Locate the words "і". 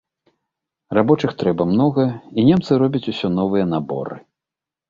2.39-2.47